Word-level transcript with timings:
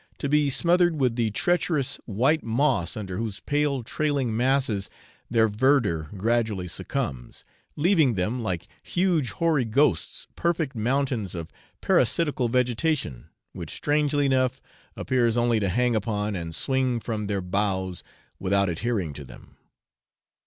to 0.17 0.27
be 0.27 0.49
smothered 0.49 0.99
with 0.99 1.15
the 1.15 1.29
treacherous 1.29 1.97
white 2.07 2.41
moss 2.43 2.97
under 2.97 3.17
whose 3.17 3.39
pale 3.41 3.83
trailing 3.83 4.35
masses 4.35 4.89
their 5.29 5.47
verdure 5.47 6.09
gradually 6.17 6.67
succumbs, 6.67 7.45
leaving 7.75 8.15
them, 8.15 8.41
like 8.41 8.67
huge 8.81 9.29
hoary 9.33 9.63
ghosts, 9.63 10.25
perfect 10.35 10.75
mountains 10.75 11.35
of 11.35 11.51
parasitical 11.81 12.49
vegetation, 12.49 13.27
which, 13.53 13.75
strangely 13.75 14.25
enough, 14.25 14.59
appears 14.97 15.37
only 15.37 15.59
to 15.59 15.69
hang 15.69 15.95
upon 15.95 16.35
and 16.35 16.55
swing 16.55 16.99
from 16.99 17.27
their 17.27 17.39
boughs 17.39 18.01
without 18.39 18.69
adhering 18.69 19.13
to 19.13 19.23
them. 19.23 19.55